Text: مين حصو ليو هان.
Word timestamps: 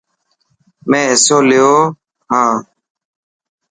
مين 0.89 1.05
حصو 1.13 1.37
ليو 1.49 1.71
هان. 2.31 2.55